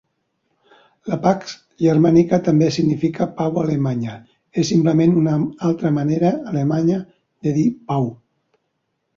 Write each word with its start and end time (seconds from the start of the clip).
La 1.09 1.17
"Pax 1.25 1.51
Germanica" 1.81 2.39
també 2.47 2.69
significa 2.79 3.27
"pau 3.41 3.59
alemanya", 3.65 4.15
és 4.63 4.71
simplement 4.73 5.15
una 5.25 5.37
altra 5.69 5.93
manera 6.01 6.33
alemanya 6.55 6.99
de 7.49 7.55
dir 7.61 7.69
pau. 7.93 8.11